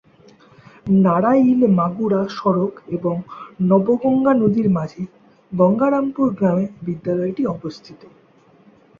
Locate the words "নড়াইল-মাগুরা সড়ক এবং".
0.97-3.15